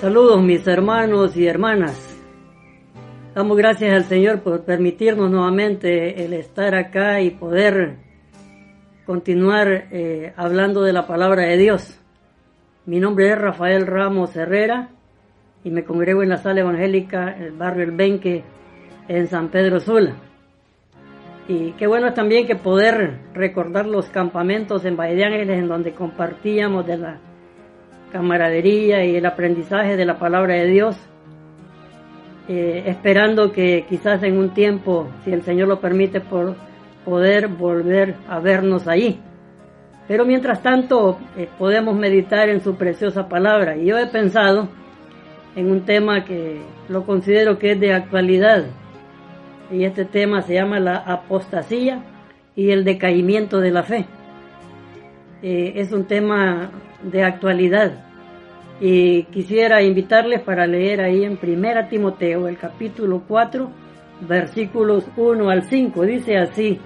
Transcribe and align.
Saludos 0.00 0.42
mis 0.42 0.66
hermanos 0.66 1.36
y 1.36 1.46
hermanas. 1.46 2.18
Damos 3.34 3.54
gracias 3.58 3.92
al 3.92 4.04
Señor 4.04 4.40
por 4.40 4.64
permitirnos 4.64 5.30
nuevamente 5.30 6.24
el 6.24 6.32
estar 6.32 6.74
acá 6.74 7.20
y 7.20 7.32
poder 7.32 7.98
continuar 9.04 9.88
eh, 9.92 10.32
hablando 10.36 10.80
de 10.80 10.94
la 10.94 11.06
palabra 11.06 11.42
de 11.42 11.58
Dios. 11.58 12.00
Mi 12.86 12.98
nombre 12.98 13.28
es 13.28 13.36
Rafael 13.36 13.86
Ramos 13.86 14.34
Herrera 14.34 14.88
y 15.64 15.70
me 15.70 15.84
congrego 15.84 16.22
en 16.22 16.30
la 16.30 16.38
sala 16.38 16.60
evangélica 16.60 17.36
el 17.38 17.52
barrio 17.52 17.84
El 17.84 17.92
Benque 17.92 18.42
en 19.06 19.26
San 19.26 19.50
Pedro 19.50 19.80
Sula. 19.80 20.14
Y 21.46 21.72
qué 21.72 21.86
bueno 21.86 22.14
también 22.14 22.46
que 22.46 22.56
poder 22.56 23.18
recordar 23.34 23.84
los 23.84 24.08
campamentos 24.08 24.82
en 24.86 24.96
Valle 24.96 25.16
de 25.16 25.24
Ángeles 25.26 25.58
en 25.58 25.68
donde 25.68 25.92
compartíamos 25.92 26.86
de 26.86 26.96
la 26.96 27.20
camaradería 28.12 29.04
y 29.04 29.16
el 29.16 29.26
aprendizaje 29.26 29.96
de 29.96 30.04
la 30.04 30.18
palabra 30.18 30.54
de 30.54 30.66
Dios, 30.66 30.96
eh, 32.48 32.84
esperando 32.86 33.52
que 33.52 33.84
quizás 33.88 34.22
en 34.22 34.38
un 34.38 34.50
tiempo, 34.50 35.08
si 35.24 35.32
el 35.32 35.42
Señor 35.42 35.68
lo 35.68 35.80
permite, 35.80 36.20
por 36.20 36.54
poder 37.04 37.48
volver 37.48 38.16
a 38.28 38.40
vernos 38.40 38.88
allí. 38.88 39.20
Pero 40.08 40.24
mientras 40.24 40.62
tanto 40.62 41.18
eh, 41.36 41.48
podemos 41.58 41.96
meditar 41.96 42.48
en 42.48 42.60
su 42.60 42.74
preciosa 42.74 43.28
palabra. 43.28 43.76
Y 43.76 43.86
yo 43.86 43.98
he 43.98 44.06
pensado 44.06 44.68
en 45.54 45.70
un 45.70 45.82
tema 45.82 46.24
que 46.24 46.60
lo 46.88 47.04
considero 47.04 47.58
que 47.58 47.72
es 47.72 47.80
de 47.80 47.92
actualidad 47.92 48.64
y 49.70 49.84
este 49.84 50.04
tema 50.04 50.42
se 50.42 50.54
llama 50.54 50.80
la 50.80 50.96
apostasía 50.96 52.02
y 52.56 52.70
el 52.70 52.84
decaimiento 52.84 53.60
de 53.60 53.70
la 53.70 53.82
fe. 53.82 54.06
Eh, 55.42 55.74
es 55.76 55.92
un 55.92 56.04
tema 56.04 56.70
de 57.02 57.22
actualidad 57.22 57.92
y 58.80 59.24
quisiera 59.24 59.82
invitarles 59.82 60.40
para 60.40 60.66
leer 60.66 61.02
ahí 61.02 61.24
en 61.24 61.36
Primera 61.36 61.88
Timoteo, 61.88 62.48
el 62.48 62.56
capítulo 62.56 63.22
4, 63.28 63.70
versículos 64.22 65.04
1 65.16 65.50
al 65.50 65.64
5. 65.64 66.02
Dice 66.06 66.38
así 66.38 66.80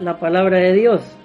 la 0.00 0.18
palabra 0.18 0.56
de 0.58 0.72
Dios. 0.72 1.16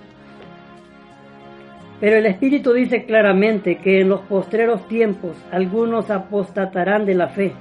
Pero 2.02 2.18
el 2.18 2.26
Espíritu 2.26 2.74
dice 2.74 3.06
claramente 3.06 3.78
que 3.78 4.02
en 4.02 4.10
los 4.10 4.20
postreros 4.22 4.86
tiempos 4.90 5.38
algunos 5.50 6.12
apostatarán 6.12 7.06
de 7.06 7.16
la 7.16 7.30
fe, 7.30 7.54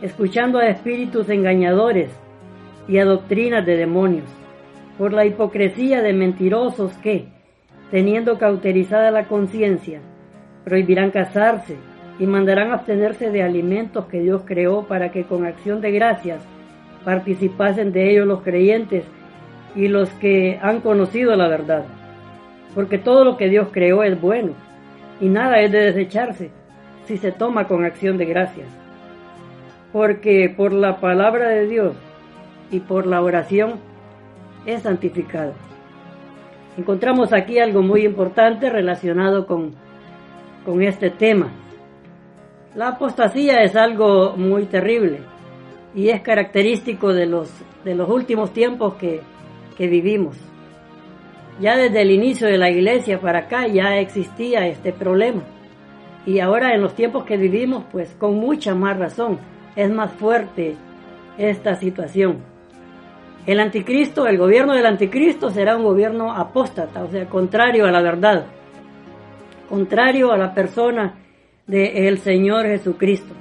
escuchando 0.00 0.60
a 0.60 0.68
espíritus 0.68 1.28
engañadores 1.28 2.10
y 2.86 2.98
a 2.98 3.04
doctrinas 3.04 3.66
de 3.66 3.76
demonios, 3.76 4.30
por 4.96 5.12
la 5.12 5.26
hipocresía 5.26 6.02
de 6.02 6.12
mentirosos 6.12 6.96
que, 6.98 7.26
teniendo 7.90 8.38
cauterizada 8.38 9.10
la 9.10 9.24
conciencia, 9.24 10.00
prohibirán 10.64 11.10
casarse 11.10 11.76
y 12.18 12.26
mandarán 12.26 12.72
abstenerse 12.72 13.30
de 13.30 13.42
alimentos 13.42 14.06
que 14.06 14.20
Dios 14.20 14.42
creó 14.44 14.86
para 14.86 15.10
que 15.10 15.24
con 15.24 15.46
acción 15.46 15.80
de 15.80 15.92
gracias 15.92 16.42
participasen 17.04 17.92
de 17.92 18.10
ellos 18.10 18.26
los 18.26 18.42
creyentes 18.42 19.04
y 19.74 19.88
los 19.88 20.10
que 20.14 20.58
han 20.60 20.80
conocido 20.80 21.34
la 21.36 21.48
verdad. 21.48 21.84
Porque 22.74 22.98
todo 22.98 23.24
lo 23.24 23.36
que 23.36 23.48
Dios 23.48 23.68
creó 23.72 24.02
es 24.02 24.20
bueno 24.20 24.52
y 25.20 25.28
nada 25.28 25.60
es 25.60 25.72
de 25.72 25.92
desecharse 25.92 26.50
si 27.06 27.16
se 27.16 27.32
toma 27.32 27.66
con 27.66 27.84
acción 27.84 28.18
de 28.18 28.26
gracias. 28.26 28.68
Porque 29.92 30.52
por 30.54 30.72
la 30.72 31.00
palabra 31.00 31.48
de 31.48 31.66
Dios 31.66 31.96
y 32.70 32.80
por 32.80 33.06
la 33.06 33.22
oración 33.22 33.74
es 34.66 34.82
santificado. 34.82 35.67
Encontramos 36.78 37.32
aquí 37.32 37.58
algo 37.58 37.82
muy 37.82 38.04
importante 38.04 38.70
relacionado 38.70 39.48
con, 39.48 39.72
con 40.64 40.80
este 40.80 41.10
tema. 41.10 41.50
La 42.76 42.90
apostasía 42.90 43.64
es 43.64 43.74
algo 43.74 44.36
muy 44.36 44.66
terrible 44.66 45.18
y 45.92 46.10
es 46.10 46.20
característico 46.20 47.12
de 47.12 47.26
los, 47.26 47.50
de 47.84 47.96
los 47.96 48.08
últimos 48.08 48.52
tiempos 48.52 48.94
que, 48.94 49.22
que 49.76 49.88
vivimos. 49.88 50.36
Ya 51.60 51.76
desde 51.76 52.00
el 52.00 52.12
inicio 52.12 52.46
de 52.46 52.58
la 52.58 52.70
iglesia 52.70 53.20
para 53.20 53.40
acá 53.40 53.66
ya 53.66 53.98
existía 53.98 54.68
este 54.68 54.92
problema. 54.92 55.42
Y 56.26 56.38
ahora 56.38 56.76
en 56.76 56.80
los 56.80 56.94
tiempos 56.94 57.24
que 57.24 57.36
vivimos, 57.36 57.86
pues 57.90 58.14
con 58.20 58.36
mucha 58.36 58.76
más 58.76 58.96
razón, 58.96 59.40
es 59.74 59.90
más 59.90 60.12
fuerte 60.12 60.76
esta 61.38 61.74
situación. 61.74 62.44
El 63.48 63.60
anticristo, 63.60 64.26
el 64.26 64.36
gobierno 64.36 64.74
del 64.74 64.84
anticristo 64.84 65.48
será 65.48 65.74
un 65.74 65.82
gobierno 65.82 66.34
apóstata, 66.34 67.02
o 67.02 67.08
sea, 67.08 67.24
contrario 67.30 67.86
a 67.86 67.90
la 67.90 68.02
verdad, 68.02 68.44
contrario 69.70 70.30
a 70.32 70.36
la 70.36 70.52
persona 70.52 71.14
del 71.66 72.18
Señor 72.18 72.66
Jesucristo. 72.66 73.34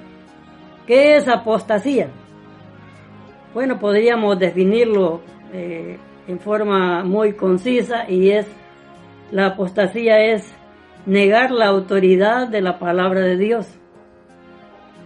¿Qué 0.85 1.17
es 1.17 1.27
apostasía? 1.27 2.07
Bueno, 3.53 3.79
podríamos 3.79 4.39
definirlo 4.39 5.19
eh, 5.51 5.97
en 6.25 6.39
forma 6.39 7.03
muy 7.03 7.33
concisa 7.33 8.09
y 8.09 8.29
es, 8.29 8.47
la 9.31 9.47
apostasía 9.47 10.21
es 10.21 10.49
negar 11.05 11.51
la 11.51 11.65
autoridad 11.65 12.47
de 12.47 12.61
la 12.61 12.79
palabra 12.79 13.19
de 13.23 13.35
Dios. 13.35 13.77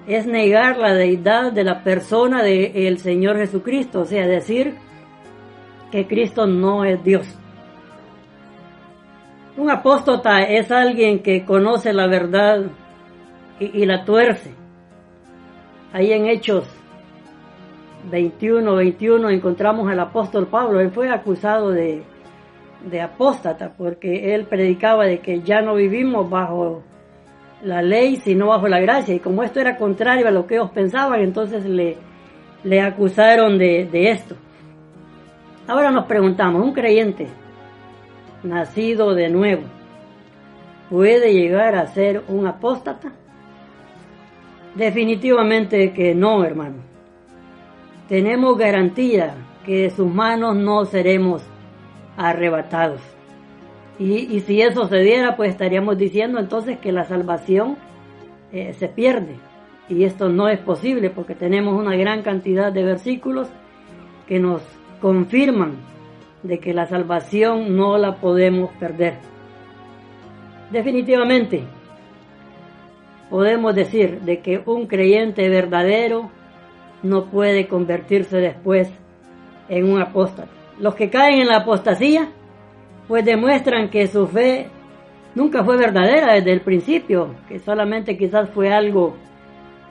Es 0.05 0.27
negar 0.27 0.77
la 0.77 0.93
deidad 0.93 1.51
de 1.51 1.63
la 1.63 1.81
persona 1.83 2.43
del 2.43 2.99
Señor 2.99 3.37
Jesucristo, 3.37 4.01
o 4.01 4.05
sea, 4.05 4.27
decir 4.27 4.75
que 5.91 6.07
Cristo 6.07 6.47
no 6.47 6.85
es 6.85 7.03
Dios. 7.03 7.27
Un 9.57 9.69
apóstata 9.69 10.39
es 10.43 10.71
alguien 10.71 11.19
que 11.19 11.43
conoce 11.45 11.91
la 11.93 12.07
verdad 12.07 12.63
y, 13.59 13.85
la 13.85 14.05
tuerce. 14.05 14.51
Ahí 15.93 16.13
en 16.13 16.25
Hechos 16.25 16.65
21, 18.09 18.75
21 18.75 19.29
encontramos 19.29 19.91
al 19.91 19.99
apóstol 19.99 20.47
Pablo. 20.47 20.79
Él 20.79 20.89
fue 20.91 21.09
acusado 21.09 21.69
de, 21.69 22.01
de 22.89 23.01
apóstata 23.01 23.73
porque 23.77 24.33
él 24.33 24.45
predicaba 24.45 25.05
de 25.05 25.19
que 25.19 25.41
ya 25.41 25.61
no 25.61 25.75
vivimos 25.75 26.29
bajo 26.29 26.81
la 27.61 27.81
ley 27.81 28.15
sino 28.15 28.47
bajo 28.47 28.67
la 28.69 28.79
gracia. 28.79 29.13
Y 29.13 29.19
como 29.19 29.43
esto 29.43 29.59
era 29.59 29.77
contrario 29.77 30.27
a 30.27 30.31
lo 30.31 30.47
que 30.47 30.55
ellos 30.55 30.71
pensaban, 30.71 31.19
entonces 31.19 31.65
le, 31.65 31.97
le 32.63 32.81
acusaron 32.81 33.57
de, 33.57 33.85
de 33.85 34.11
esto. 34.11 34.35
Ahora 35.71 35.89
nos 35.89 36.03
preguntamos, 36.03 36.61
¿un 36.61 36.73
creyente 36.73 37.29
nacido 38.43 39.15
de 39.15 39.29
nuevo 39.29 39.61
puede 40.89 41.31
llegar 41.31 41.75
a 41.75 41.87
ser 41.87 42.25
un 42.27 42.45
apóstata? 42.45 43.13
Definitivamente 44.75 45.93
que 45.93 46.13
no, 46.13 46.43
hermano. 46.43 46.79
Tenemos 48.09 48.57
garantía 48.57 49.33
que 49.65 49.83
de 49.83 49.89
sus 49.91 50.13
manos 50.13 50.57
no 50.57 50.83
seremos 50.83 51.41
arrebatados. 52.17 52.99
Y, 53.97 54.41
si 54.41 54.61
eso 54.61 54.89
se 54.89 54.97
diera, 54.97 55.37
pues 55.37 55.51
estaríamos 55.51 55.97
diciendo 55.97 56.37
entonces 56.37 56.79
que 56.79 56.91
la 56.91 57.05
salvación 57.05 57.77
eh, 58.51 58.73
se 58.73 58.89
pierde. 58.89 59.37
Y 59.87 60.03
esto 60.03 60.27
no 60.27 60.49
es 60.49 60.59
posible 60.59 61.11
porque 61.11 61.33
tenemos 61.33 61.79
una 61.79 61.95
gran 61.95 62.23
cantidad 62.23 62.73
de 62.73 62.83
versículos 62.83 63.47
que 64.27 64.37
nos 64.37 64.61
confirman 65.01 65.77
de 66.43 66.59
que 66.59 66.73
la 66.73 66.85
salvación 66.85 67.75
no 67.75 67.97
la 67.97 68.15
podemos 68.15 68.71
perder. 68.79 69.15
Definitivamente, 70.71 71.63
podemos 73.29 73.75
decir 73.75 74.21
de 74.21 74.39
que 74.39 74.61
un 74.65 74.87
creyente 74.87 75.47
verdadero 75.49 76.29
no 77.03 77.25
puede 77.25 77.67
convertirse 77.67 78.37
después 78.37 78.89
en 79.69 79.91
un 79.91 80.01
apóstol. 80.01 80.45
Los 80.79 80.95
que 80.95 81.09
caen 81.09 81.41
en 81.41 81.47
la 81.47 81.57
apostasía, 81.57 82.29
pues 83.07 83.25
demuestran 83.25 83.89
que 83.89 84.07
su 84.07 84.27
fe 84.27 84.67
nunca 85.35 85.63
fue 85.63 85.77
verdadera 85.77 86.33
desde 86.33 86.53
el 86.53 86.61
principio, 86.61 87.35
que 87.47 87.59
solamente 87.59 88.17
quizás 88.17 88.49
fue 88.49 88.73
algo 88.73 89.15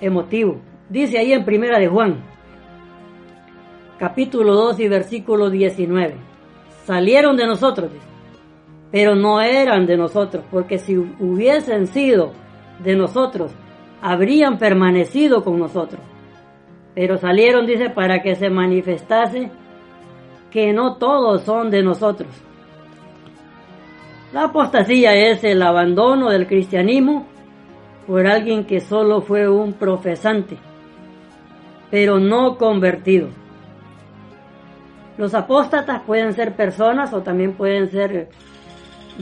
emotivo. 0.00 0.60
Dice 0.88 1.18
ahí 1.18 1.32
en 1.32 1.44
Primera 1.44 1.78
de 1.78 1.88
Juan, 1.88 2.22
capítulo 4.00 4.54
2 4.54 4.80
y 4.80 4.88
versículo 4.88 5.50
19. 5.50 6.14
Salieron 6.86 7.36
de 7.36 7.46
nosotros, 7.46 7.90
pero 8.90 9.14
no 9.14 9.42
eran 9.42 9.84
de 9.84 9.98
nosotros, 9.98 10.42
porque 10.50 10.78
si 10.78 10.96
hubiesen 10.96 11.86
sido 11.86 12.32
de 12.82 12.96
nosotros, 12.96 13.52
habrían 14.00 14.56
permanecido 14.56 15.44
con 15.44 15.58
nosotros. 15.58 16.00
Pero 16.94 17.18
salieron, 17.18 17.66
dice, 17.66 17.90
para 17.90 18.22
que 18.22 18.36
se 18.36 18.48
manifestase 18.48 19.50
que 20.50 20.72
no 20.72 20.96
todos 20.96 21.42
son 21.42 21.70
de 21.70 21.82
nosotros. 21.82 22.30
La 24.32 24.44
apostasía 24.44 25.12
es 25.12 25.44
el 25.44 25.60
abandono 25.60 26.30
del 26.30 26.46
cristianismo 26.46 27.26
por 28.06 28.26
alguien 28.26 28.64
que 28.64 28.80
solo 28.80 29.20
fue 29.20 29.46
un 29.46 29.74
profesante, 29.74 30.56
pero 31.90 32.18
no 32.18 32.56
convertido. 32.56 33.39
Los 35.20 35.34
apóstatas 35.34 36.00
pueden 36.04 36.32
ser 36.32 36.54
personas 36.54 37.12
o 37.12 37.20
también 37.20 37.52
pueden 37.52 37.90
ser 37.90 38.30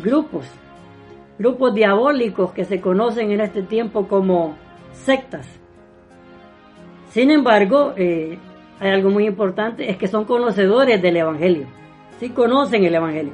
grupos, 0.00 0.46
grupos 1.40 1.74
diabólicos 1.74 2.52
que 2.52 2.64
se 2.64 2.80
conocen 2.80 3.32
en 3.32 3.40
este 3.40 3.64
tiempo 3.64 4.06
como 4.06 4.54
sectas. 4.92 5.48
Sin 7.10 7.32
embargo, 7.32 7.94
eh, 7.96 8.38
hay 8.78 8.90
algo 8.92 9.10
muy 9.10 9.26
importante, 9.26 9.90
es 9.90 9.96
que 9.96 10.06
son 10.06 10.24
conocedores 10.24 11.02
del 11.02 11.16
Evangelio, 11.16 11.66
sí 12.20 12.28
conocen 12.28 12.84
el 12.84 12.94
Evangelio. 12.94 13.32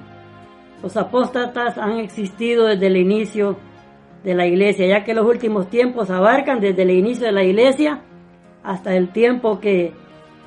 Los 0.82 0.96
apóstatas 0.96 1.76
han 1.76 1.98
existido 1.98 2.64
desde 2.64 2.86
el 2.86 2.96
inicio 2.96 3.58
de 4.22 4.34
la 4.34 4.46
iglesia, 4.46 4.86
ya 4.86 5.04
que 5.04 5.12
los 5.12 5.26
últimos 5.26 5.68
tiempos 5.68 6.08
abarcan 6.08 6.60
desde 6.60 6.80
el 6.80 6.92
inicio 6.92 7.26
de 7.26 7.32
la 7.32 7.44
iglesia 7.44 8.00
hasta 8.62 8.96
el 8.96 9.10
tiempo 9.10 9.60
que 9.60 9.92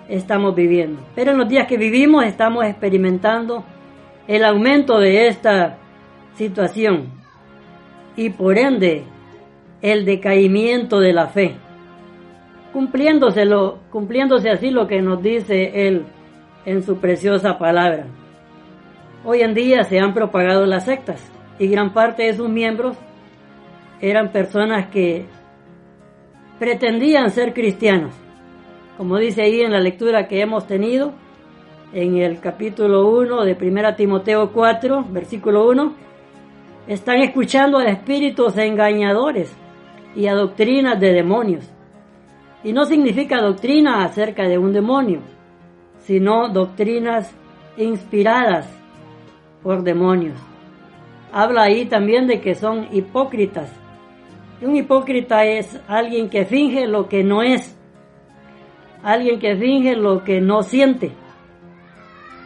estamos 0.10 0.56
viviendo. 0.56 1.02
Pero 1.16 1.32
en 1.32 1.38
los 1.38 1.50
días 1.50 1.68
que 1.68 1.78
vivimos 1.78 2.26
estamos 2.26 2.66
experimentando 2.66 3.64
el 4.28 4.44
aumento 4.44 5.00
de 5.00 5.28
esta 5.28 5.78
situación 6.36 7.10
y 8.16 8.30
por 8.30 8.58
ende 8.58 9.04
el 9.82 10.06
decaimiento 10.06 11.00
de 11.00 11.14
la 11.14 11.28
fe. 11.28 11.56
Cumpliéndose, 12.74 13.44
cumpliéndose 13.90 14.50
así 14.50 14.70
lo 14.70 14.88
que 14.88 15.02
nos 15.02 15.22
dice 15.22 15.88
él 15.88 16.06
en 16.66 16.84
su 16.84 16.98
preciosa 16.98 17.58
palabra. 17.58 18.06
Hoy 19.24 19.42
en 19.42 19.54
día 19.54 19.84
se 19.84 20.00
han 20.00 20.14
propagado 20.14 20.66
las 20.66 20.86
sectas 20.86 21.32
y 21.60 21.68
gran 21.68 21.94
parte 21.94 22.24
de 22.24 22.34
sus 22.34 22.50
miembros 22.50 22.98
eran 24.02 24.32
personas 24.32 24.88
que 24.90 25.26
pretendían 26.60 27.32
ser 27.32 27.54
cristianos. 27.54 28.14
Como 28.98 29.18
dice 29.18 29.44
ahí 29.44 29.62
en 29.62 29.72
la 29.72 29.80
lectura 29.80 30.28
que 30.28 30.42
hemos 30.42 30.66
tenido, 30.66 31.14
en 31.94 32.18
el 32.18 32.40
capítulo 32.40 33.08
1 33.10 33.46
de 33.46 33.54
1 33.54 33.96
Timoteo 33.96 34.52
4, 34.52 35.06
versículo 35.12 35.70
1, 35.70 35.94
están 36.88 37.18
escuchando 37.18 37.78
a 37.78 37.86
espíritus 37.86 38.58
engañadores 38.58 39.56
y 40.16 40.26
a 40.26 40.34
doctrinas 40.34 41.00
de 41.00 41.14
demonios. 41.14 41.70
Y 42.64 42.74
no 42.74 42.86
significa 42.86 43.40
doctrina 43.40 44.04
acerca 44.04 44.48
de 44.48 44.58
un 44.58 44.74
demonio, 44.74 45.20
sino 46.00 46.50
doctrinas 46.50 47.32
inspiradas 47.78 48.68
por 49.62 49.84
demonios. 49.84 50.40
Habla 51.32 51.64
ahí 51.64 51.86
también 51.86 52.26
de 52.26 52.42
que 52.42 52.56
son 52.56 52.88
hipócritas. 52.92 53.72
Un 54.60 54.76
hipócrita 54.76 55.46
es 55.46 55.80
alguien 55.88 56.30
que 56.30 56.46
finge 56.46 56.88
lo 56.88 57.08
que 57.08 57.24
no 57.24 57.44
es, 57.44 57.77
alguien 59.08 59.40
que 59.40 59.56
finge 59.56 59.96
lo 59.96 60.22
que 60.26 60.42
no 60.42 60.64
siente. 60.64 61.14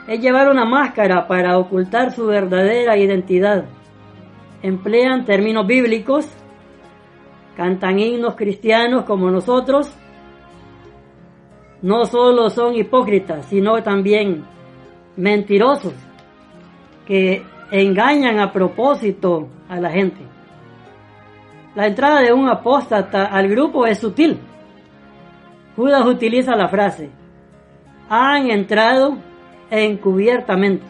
Es 0.07 0.21
llevar 0.21 0.47
una 0.47 0.63
máscara 0.63 1.27
para 1.27 1.57
ocultar 1.57 2.11
su 2.11 2.27
verdadera 2.27 2.95
identidad. 2.97 3.65
Emplean 4.61 5.25
términos 5.25 5.65
bíblicos, 5.65 6.27
cantan 7.57 7.97
himnos 7.97 8.35
cristianos 8.35 9.05
como 9.05 9.31
nosotros. 9.31 9.91
No 11.81 12.05
solo 12.05 12.51
son 12.51 12.75
hipócritas, 12.75 13.47
sino 13.47 13.81
también 13.81 14.45
mentirosos 15.17 15.95
que 17.07 17.41
engañan 17.71 18.39
a 18.39 18.53
propósito 18.53 19.47
a 19.67 19.79
la 19.79 19.89
gente. 19.89 20.21
La 21.73 21.87
entrada 21.87 22.21
de 22.21 22.31
un 22.31 22.47
apóstata 22.47 23.25
al 23.25 23.49
grupo 23.49 23.87
es 23.87 23.97
sutil. 23.97 24.37
Judas 25.75 26.05
utiliza 26.05 26.55
la 26.55 26.67
frase, 26.67 27.09
han 28.09 28.49
entrado 28.49 29.17
encubiertamente. 29.69 30.85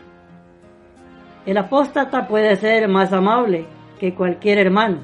El 1.46 1.58
apóstata 1.58 2.28
puede 2.28 2.56
ser 2.56 2.88
más 2.88 3.14
amable 3.14 3.66
que 4.00 4.14
cualquier 4.14 4.58
hermano. 4.58 4.98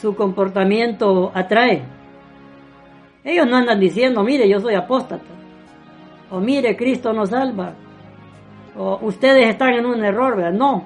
Su 0.00 0.14
comportamiento 0.14 1.32
atrae. 1.34 1.82
Ellos 3.24 3.46
no 3.46 3.56
andan 3.56 3.80
diciendo, 3.80 4.22
mire, 4.22 4.48
yo 4.48 4.60
soy 4.60 4.74
apóstata. 4.74 5.24
O 6.30 6.40
mire, 6.40 6.76
Cristo 6.76 7.12
nos 7.12 7.30
salva. 7.30 7.74
O 8.76 8.98
ustedes 9.02 9.48
están 9.48 9.74
en 9.74 9.86
un 9.86 10.04
error, 10.04 10.36
¿verdad? 10.36 10.52
No. 10.52 10.84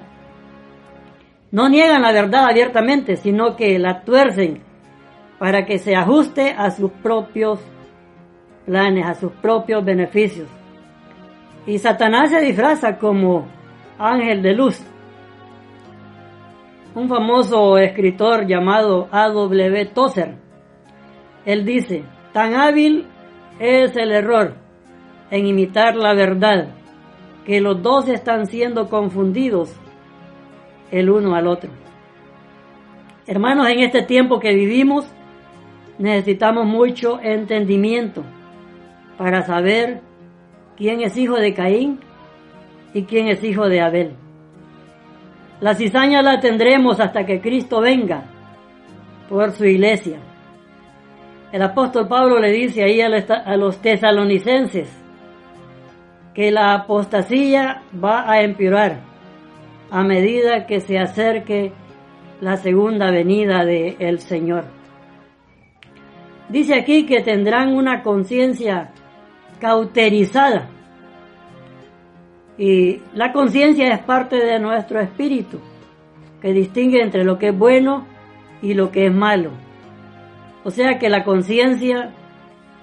No 1.51 1.69
niegan 1.69 2.01
la 2.01 2.11
verdad 2.11 2.45
abiertamente, 2.49 3.17
sino 3.17 3.55
que 3.55 3.77
la 3.79 4.03
tuercen 4.03 4.61
para 5.41 5.65
que 5.65 5.79
se 5.79 5.95
ajuste 5.95 6.51
a 6.55 6.69
sus 6.69 6.91
propios 6.91 7.59
planes, 8.67 9.07
a 9.07 9.15
sus 9.15 9.31
propios 9.31 9.83
beneficios. 9.83 10.47
Y 11.65 11.79
Satanás 11.79 12.29
se 12.29 12.41
disfraza 12.41 12.99
como 12.99 13.47
ángel 13.97 14.43
de 14.43 14.53
luz. 14.53 14.79
Un 16.93 17.09
famoso 17.09 17.79
escritor 17.79 18.45
llamado 18.45 19.07
A.W. 19.11 19.85
Tozer, 19.87 20.35
él 21.43 21.65
dice, 21.65 22.03
tan 22.33 22.53
hábil 22.53 23.07
es 23.57 23.97
el 23.97 24.11
error 24.11 24.53
en 25.31 25.47
imitar 25.47 25.95
la 25.95 26.13
verdad 26.13 26.67
que 27.47 27.61
los 27.61 27.81
dos 27.81 28.07
están 28.09 28.45
siendo 28.45 28.89
confundidos 28.89 29.75
el 30.91 31.09
uno 31.09 31.33
al 31.33 31.47
otro. 31.47 31.71
Hermanos, 33.25 33.67
en 33.69 33.79
este 33.79 34.03
tiempo 34.03 34.39
que 34.39 34.53
vivimos 34.53 35.11
necesitamos 36.01 36.65
mucho 36.65 37.19
entendimiento 37.21 38.23
para 39.17 39.43
saber 39.43 40.01
quién 40.75 41.01
es 41.01 41.15
hijo 41.17 41.35
de 41.35 41.53
Caín 41.53 41.99
y 42.93 43.03
quién 43.03 43.27
es 43.27 43.43
hijo 43.43 43.69
de 43.69 43.81
Abel. 43.81 44.13
La 45.59 45.75
cizaña 45.75 46.21
la 46.21 46.39
tendremos 46.39 46.99
hasta 46.99 47.25
que 47.25 47.39
Cristo 47.39 47.81
venga 47.81 48.23
por 49.29 49.51
su 49.51 49.65
iglesia. 49.65 50.17
El 51.51 51.61
apóstol 51.61 52.07
Pablo 52.07 52.39
le 52.39 52.51
dice 52.51 52.83
ahí 52.83 53.01
a 53.01 53.57
los 53.57 53.81
tesalonicenses, 53.81 54.89
que 56.33 56.49
la 56.49 56.73
apostasía 56.73 57.83
va 58.03 58.29
a 58.29 58.41
empeorar 58.41 59.01
a 59.91 60.03
medida 60.03 60.65
que 60.65 60.79
se 60.79 60.97
acerque 60.97 61.73
la 62.39 62.55
segunda 62.55 63.11
venida 63.11 63.65
del 63.65 63.97
el 63.99 64.19
Señor. 64.19 64.80
Dice 66.51 66.75
aquí 66.75 67.05
que 67.05 67.21
tendrán 67.21 67.73
una 67.73 68.03
conciencia 68.03 68.91
cauterizada. 69.59 70.69
Y 72.57 73.01
la 73.13 73.31
conciencia 73.31 73.93
es 73.93 73.99
parte 73.99 74.35
de 74.35 74.59
nuestro 74.59 74.99
espíritu, 74.99 75.59
que 76.41 76.53
distingue 76.53 77.01
entre 77.01 77.23
lo 77.23 77.37
que 77.37 77.49
es 77.49 77.57
bueno 77.57 78.05
y 78.61 78.73
lo 78.73 78.91
que 78.91 79.07
es 79.07 79.13
malo. 79.13 79.51
O 80.63 80.69
sea 80.69 80.99
que 80.99 81.09
la 81.09 81.23
conciencia 81.23 82.11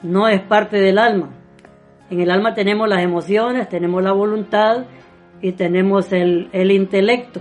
no 0.02 0.28
es 0.28 0.40
parte 0.40 0.78
del 0.78 0.98
alma, 0.98 1.30
en 2.10 2.20
el 2.20 2.30
alma 2.30 2.54
tenemos 2.54 2.88
las 2.88 3.02
emociones, 3.02 3.68
tenemos 3.68 4.02
la 4.02 4.12
voluntad 4.12 4.86
y 5.42 5.52
tenemos 5.52 6.10
el, 6.12 6.48
el 6.52 6.70
intelecto. 6.70 7.40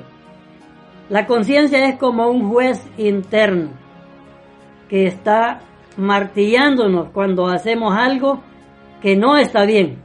La 1.09 1.25
conciencia 1.25 1.87
es 1.87 1.97
como 1.97 2.29
un 2.29 2.49
juez 2.49 2.85
interno 2.97 3.69
que 4.89 5.07
está 5.07 5.61
martillándonos 5.97 7.09
cuando 7.09 7.47
hacemos 7.47 7.95
algo 7.95 8.41
que 9.01 9.15
no 9.15 9.37
está 9.37 9.65
bien. 9.65 10.01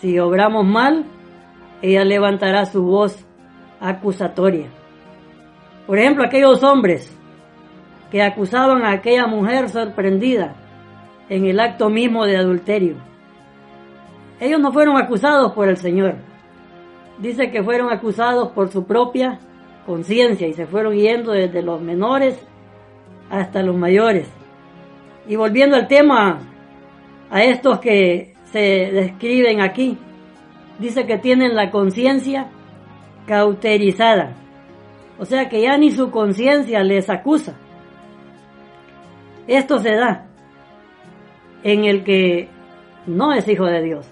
Si 0.00 0.18
obramos 0.18 0.66
mal, 0.66 1.04
ella 1.80 2.04
levantará 2.04 2.66
su 2.66 2.82
voz 2.82 3.24
acusatoria. 3.80 4.68
Por 5.86 5.98
ejemplo, 5.98 6.24
aquellos 6.24 6.62
hombres 6.62 7.16
que 8.10 8.22
acusaban 8.22 8.84
a 8.84 8.92
aquella 8.92 9.26
mujer 9.26 9.68
sorprendida 9.68 10.54
en 11.28 11.46
el 11.46 11.60
acto 11.60 11.88
mismo 11.88 12.26
de 12.26 12.36
adulterio 12.36 12.96
ellos 14.40 14.60
no 14.60 14.72
fueron 14.72 14.96
acusados 14.96 15.52
por 15.52 15.68
el 15.68 15.76
Señor. 15.76 16.16
Dice 17.18 17.50
que 17.50 17.62
fueron 17.62 17.90
acusados 17.90 18.48
por 18.48 18.68
su 18.70 18.84
propia 18.84 19.38
conciencia 19.86 20.48
y 20.48 20.54
se 20.54 20.66
fueron 20.66 20.94
yendo 20.94 21.32
desde 21.32 21.62
los 21.62 21.80
menores 21.80 22.38
hasta 23.30 23.62
los 23.62 23.76
mayores. 23.76 24.28
Y 25.26 25.36
volviendo 25.36 25.76
al 25.76 25.88
tema, 25.88 26.40
a 27.30 27.42
estos 27.44 27.80
que 27.80 28.34
se 28.44 28.60
describen 28.60 29.60
aquí, 29.60 29.98
dice 30.78 31.06
que 31.06 31.18
tienen 31.18 31.54
la 31.54 31.70
conciencia 31.70 32.48
cauterizada. 33.26 34.34
O 35.18 35.24
sea 35.24 35.48
que 35.48 35.62
ya 35.62 35.76
ni 35.78 35.90
su 35.90 36.10
conciencia 36.10 36.82
les 36.82 37.08
acusa. 37.08 37.54
Esto 39.46 39.78
se 39.78 39.94
da 39.94 40.26
en 41.62 41.84
el 41.84 42.04
que 42.04 42.48
no 43.06 43.32
es 43.32 43.48
hijo 43.48 43.66
de 43.66 43.82
Dios. 43.82 44.10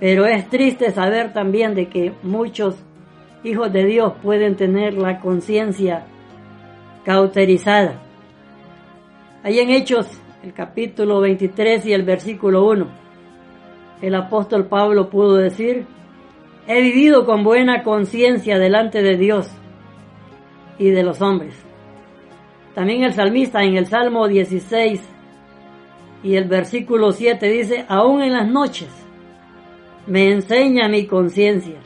Pero 0.00 0.26
es 0.26 0.48
triste 0.48 0.90
saber 0.90 1.32
también 1.32 1.74
de 1.74 1.88
que 1.88 2.12
muchos 2.22 2.76
hijos 3.44 3.72
de 3.72 3.84
Dios 3.84 4.14
pueden 4.22 4.56
tener 4.56 4.94
la 4.94 5.20
conciencia 5.20 6.04
cauterizada. 7.04 8.02
Ahí 9.46 9.60
en 9.60 9.70
Hechos, 9.70 10.08
el 10.42 10.52
capítulo 10.52 11.20
23 11.20 11.86
y 11.86 11.92
el 11.92 12.02
versículo 12.02 12.66
1, 12.68 12.88
el 14.02 14.14
apóstol 14.16 14.66
Pablo 14.66 15.08
pudo 15.08 15.36
decir, 15.36 15.86
he 16.66 16.82
vivido 16.82 17.24
con 17.24 17.44
buena 17.44 17.84
conciencia 17.84 18.58
delante 18.58 19.02
de 19.02 19.16
Dios 19.16 19.48
y 20.80 20.90
de 20.90 21.04
los 21.04 21.22
hombres. 21.22 21.54
También 22.74 23.04
el 23.04 23.12
salmista 23.12 23.62
en 23.62 23.76
el 23.76 23.86
Salmo 23.86 24.26
16 24.26 25.00
y 26.24 26.34
el 26.34 26.48
versículo 26.48 27.12
7 27.12 27.48
dice, 27.48 27.86
aún 27.88 28.22
en 28.22 28.32
las 28.32 28.48
noches 28.48 28.88
me 30.08 30.28
enseña 30.28 30.88
mi 30.88 31.06
conciencia. 31.06 31.78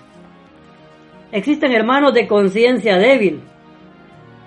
Existen 1.30 1.72
hermanos 1.72 2.14
de 2.14 2.26
conciencia 2.26 2.96
débil 2.96 3.42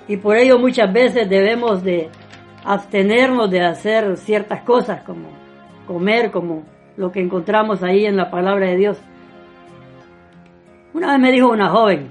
y 0.08 0.18
por 0.18 0.36
ello 0.36 0.58
muchas 0.58 0.92
veces 0.92 1.30
debemos 1.30 1.84
de 1.84 2.10
abstenernos 2.64 3.50
de 3.52 3.62
hacer 3.62 4.18
ciertas 4.18 4.62
cosas 4.62 5.02
como 5.04 5.28
comer, 5.88 6.32
como 6.32 6.64
lo 6.98 7.12
que 7.12 7.20
encontramos 7.20 7.84
ahí 7.84 8.06
en 8.06 8.16
la 8.16 8.30
palabra 8.30 8.68
de 8.68 8.78
Dios. 8.78 8.98
Una 10.94 11.12
vez 11.12 11.20
me 11.20 11.32
dijo 11.32 11.50
una 11.50 11.70
joven, 11.70 12.10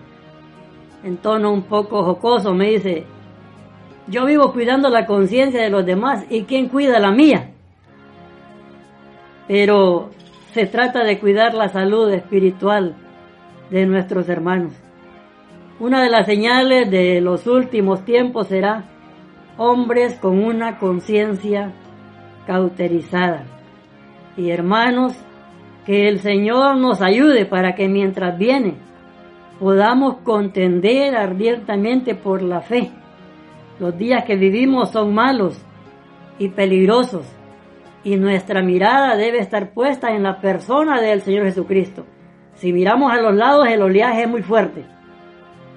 en 1.05 1.17
tono 1.17 1.53
un 1.53 1.63
poco 1.63 2.05
jocoso, 2.05 2.53
me 2.53 2.71
dice, 2.71 3.05
yo 4.09 4.27
vivo 4.27 4.53
cuidando 4.53 4.89
la 4.89 5.07
conciencia 5.07 5.63
de 5.63 5.71
los 5.71 5.87
demás 5.87 6.25
y 6.29 6.43
¿quién 6.43 6.69
cuida 6.69 6.99
la 6.99 7.13
mía? 7.13 7.51
Pero 9.47 10.11
se 10.53 10.67
trata 10.67 11.05
de 11.05 11.19
cuidar 11.19 11.55
la 11.55 11.69
salud 11.69 12.13
espiritual 12.13 12.95
de 13.71 13.87
nuestros 13.87 14.29
hermanos. 14.29 14.73
Una 15.81 16.03
de 16.03 16.11
las 16.11 16.27
señales 16.27 16.91
de 16.91 17.21
los 17.21 17.47
últimos 17.47 18.05
tiempos 18.05 18.49
será 18.49 18.85
hombres 19.57 20.15
con 20.17 20.43
una 20.43 20.79
conciencia 20.79 21.73
cauterizada. 22.47 23.45
Y 24.37 24.51
hermanos, 24.51 25.15
que 25.85 26.09
el 26.09 26.21
Señor 26.21 26.77
nos 26.77 27.03
ayude 27.03 27.45
para 27.45 27.75
que 27.75 27.89
mientras 27.89 28.39
viene 28.39 28.75
podamos 29.59 30.19
contender 30.19 31.15
ardientemente 31.17 32.15
por 32.15 32.43
la 32.43 32.61
fe. 32.61 32.91
Los 33.79 33.97
días 33.97 34.25
que 34.25 34.37
vivimos 34.37 34.91
son 34.91 35.15
malos 35.15 35.61
y 36.39 36.49
peligrosos 36.49 37.27
y 38.05 38.17
nuestra 38.17 38.63
mirada 38.63 39.17
debe 39.17 39.39
estar 39.39 39.73
puesta 39.73 40.11
en 40.11 40.25
la 40.25 40.41
persona 40.41 41.01
del 41.01 41.23
Señor 41.23 41.45
Jesucristo. 41.45 42.05
Si 42.55 42.73
miramos 42.73 43.13
a 43.13 43.21
los 43.21 43.35
lados 43.35 43.69
el 43.69 43.83
oleaje 43.83 44.23
es 44.23 44.29
muy 44.29 44.43
fuerte 44.43 44.85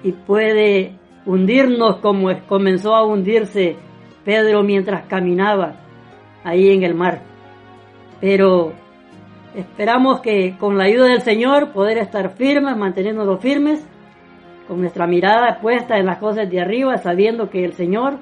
y 0.02 0.12
puede 0.12 0.98
hundirnos 1.26 1.96
como 1.96 2.30
comenzó 2.46 2.94
a 2.94 3.04
hundirse 3.04 3.76
Pedro 4.24 4.62
mientras 4.62 5.06
caminaba 5.06 5.74
ahí 6.44 6.70
en 6.70 6.82
el 6.82 6.94
mar. 6.94 7.20
Pero 8.20 8.72
esperamos 9.54 10.20
que 10.20 10.56
con 10.58 10.78
la 10.78 10.84
ayuda 10.84 11.06
del 11.06 11.20
Señor 11.20 11.72
poder 11.72 11.98
estar 11.98 12.30
firmes, 12.36 12.76
manteniéndonos 12.76 13.40
firmes, 13.40 13.86
con 14.66 14.80
nuestra 14.80 15.06
mirada 15.06 15.60
puesta 15.60 15.98
en 15.98 16.06
las 16.06 16.18
cosas 16.18 16.50
de 16.50 16.60
arriba, 16.60 16.96
sabiendo 16.98 17.50
que 17.50 17.64
el 17.64 17.74
Señor 17.74 18.18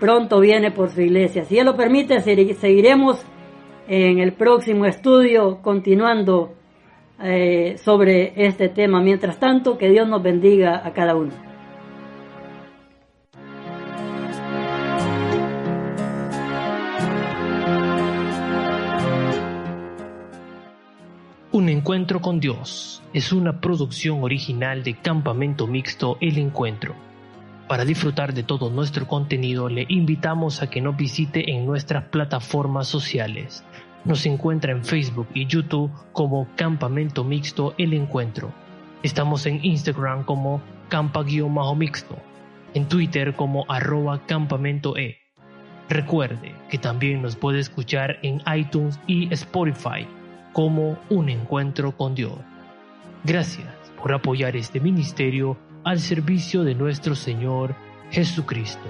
pronto 0.00 0.40
viene 0.40 0.70
por 0.70 0.90
su 0.90 1.00
iglesia. 1.00 1.44
Si 1.44 1.58
Él 1.58 1.66
lo 1.66 1.76
permite, 1.76 2.20
seguiremos 2.20 3.24
en 3.88 4.18
el 4.18 4.32
próximo 4.32 4.84
estudio 4.84 5.58
continuando 5.62 6.52
eh, 7.22 7.76
sobre 7.78 8.32
este 8.36 8.68
tema. 8.68 9.00
Mientras 9.00 9.38
tanto, 9.38 9.78
que 9.78 9.88
Dios 9.88 10.06
nos 10.06 10.22
bendiga 10.22 10.82
a 10.84 10.92
cada 10.92 11.16
uno. 11.16 11.45
Encuentro 21.86 22.20
con 22.20 22.40
Dios 22.40 23.00
es 23.12 23.32
una 23.32 23.60
producción 23.60 24.24
original 24.24 24.82
de 24.82 24.94
Campamento 24.94 25.68
Mixto 25.68 26.18
El 26.20 26.36
Encuentro. 26.36 26.96
Para 27.68 27.84
disfrutar 27.84 28.34
de 28.34 28.42
todo 28.42 28.70
nuestro 28.70 29.06
contenido 29.06 29.68
le 29.68 29.86
invitamos 29.88 30.62
a 30.62 30.68
que 30.68 30.80
nos 30.80 30.96
visite 30.96 31.52
en 31.52 31.64
nuestras 31.64 32.02
plataformas 32.08 32.88
sociales. 32.88 33.62
Nos 34.04 34.26
encuentra 34.26 34.72
en 34.72 34.84
Facebook 34.84 35.28
y 35.32 35.46
YouTube 35.46 35.92
como 36.12 36.48
Campamento 36.56 37.22
Mixto 37.22 37.72
El 37.78 37.94
Encuentro. 37.94 38.52
Estamos 39.04 39.46
en 39.46 39.64
Instagram 39.64 40.24
como 40.24 40.60
campa-mixto, 40.88 42.16
en 42.74 42.88
Twitter 42.88 43.34
como 43.34 43.64
arroba 43.68 44.26
campamento 44.26 44.96
e. 44.96 45.18
Recuerde 45.88 46.52
que 46.68 46.78
también 46.78 47.22
nos 47.22 47.36
puede 47.36 47.60
escuchar 47.60 48.18
en 48.24 48.42
iTunes 48.52 48.98
y 49.06 49.32
Spotify 49.32 50.04
como 50.56 50.98
un 51.10 51.28
encuentro 51.28 51.94
con 51.94 52.14
Dios. 52.14 52.32
Gracias 53.24 53.68
por 54.00 54.14
apoyar 54.14 54.56
este 54.56 54.80
ministerio 54.80 55.58
al 55.84 56.00
servicio 56.00 56.64
de 56.64 56.74
nuestro 56.74 57.14
Señor 57.14 57.74
Jesucristo. 58.10 58.88